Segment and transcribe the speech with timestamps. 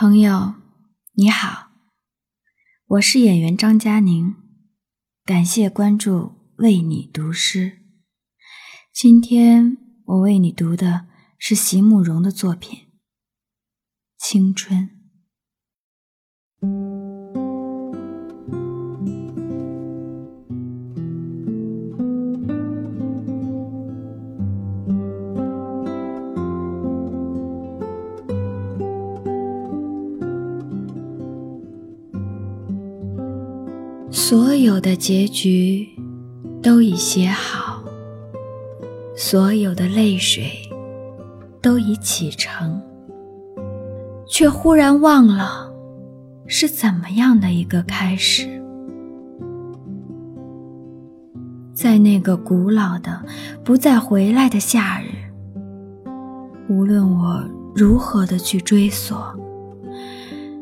[0.00, 0.54] 朋友，
[1.12, 1.72] 你好，
[2.86, 4.34] 我是演员张嘉宁，
[5.26, 7.82] 感谢关注，为你读诗。
[8.94, 9.76] 今天
[10.06, 12.78] 我为你读的是席慕容的作品
[14.16, 14.88] 《青春》。
[34.12, 35.88] 所有的结局
[36.60, 37.82] 都已写好，
[39.16, 40.50] 所有的泪水
[41.62, 42.82] 都已启程，
[44.26, 45.72] 却忽然忘了
[46.46, 48.48] 是怎么样的一个开始。
[51.72, 53.24] 在那个古老的、
[53.64, 55.06] 不再回来的夏日，
[56.68, 59.34] 无论我如何的去追索，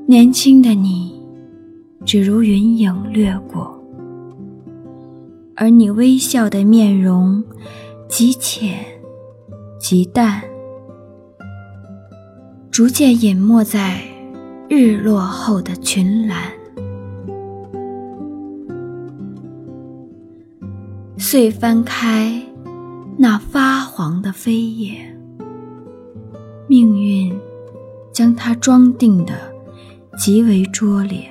[0.07, 1.18] 年轻的你。
[2.05, 3.79] 只如云影掠过，
[5.55, 7.45] 而你微笑的面容
[8.09, 8.79] 极浅
[9.79, 10.43] 极淡，
[12.71, 14.01] 逐渐隐没在
[14.69, 16.39] 日落后的群岚。
[21.19, 22.43] 遂翻开
[23.19, 25.15] 那发黄的扉页，
[26.69, 27.39] 命运
[28.13, 29.35] 将它装订的
[30.17, 31.31] 极为拙劣。